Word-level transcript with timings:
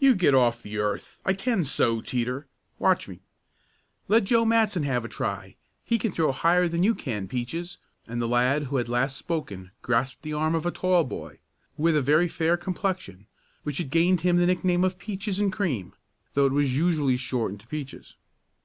"You 0.00 0.16
get 0.16 0.34
off 0.34 0.64
the 0.64 0.78
earth; 0.78 1.22
I 1.24 1.32
can 1.32 1.64
so, 1.64 2.00
Teeter. 2.00 2.48
Watch 2.80 3.06
me." 3.06 3.20
"Let 4.08 4.24
Joe 4.24 4.44
Matson 4.44 4.82
have 4.82 5.04
a 5.04 5.08
try. 5.08 5.54
He 5.84 5.96
can 5.96 6.10
throw 6.10 6.32
higher 6.32 6.66
than 6.66 6.82
you 6.82 6.92
can, 6.92 7.28
Peaches," 7.28 7.78
and 8.08 8.20
the 8.20 8.26
lad 8.26 8.64
who 8.64 8.78
had 8.78 8.88
last 8.88 9.16
spoken 9.16 9.70
grasped 9.80 10.22
the 10.22 10.32
arm 10.32 10.56
of 10.56 10.66
a 10.66 10.72
tall 10.72 11.04
boy, 11.04 11.38
with 11.76 11.94
a 11.96 12.02
very 12.02 12.26
fair 12.26 12.56
complexion 12.56 13.28
which 13.62 13.78
had 13.78 13.90
gained 13.90 14.22
him 14.22 14.38
the 14.38 14.46
nickname 14.46 14.82
of 14.82 14.98
"Peaches 14.98 15.38
and 15.38 15.52
Cream," 15.52 15.94
though 16.34 16.46
it 16.46 16.52
was 16.52 16.74
usually 16.74 17.16
shortened 17.16 17.60
to 17.60 17.68
"Peaches." 17.68 18.16